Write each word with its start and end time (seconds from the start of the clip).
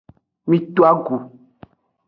Mi 0.49 0.57
to 0.75 0.81
agu. 0.93 1.15